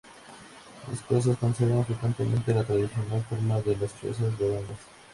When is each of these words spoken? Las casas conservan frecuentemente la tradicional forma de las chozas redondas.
Las 0.89 0.99
casas 1.03 1.37
conservan 1.37 1.85
frecuentemente 1.85 2.55
la 2.55 2.63
tradicional 2.63 3.21
forma 3.29 3.61
de 3.61 3.75
las 3.77 4.01
chozas 4.01 4.35
redondas. 4.39 4.79